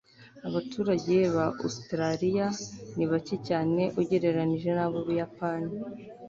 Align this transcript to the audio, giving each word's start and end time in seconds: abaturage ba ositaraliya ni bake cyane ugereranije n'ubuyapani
abaturage 0.47 1.15
ba 1.35 1.45
ositaraliya 1.65 2.47
ni 2.95 3.05
bake 3.11 3.35
cyane 3.47 3.81
ugereranije 4.01 4.69
n'ubuyapani 4.73 5.71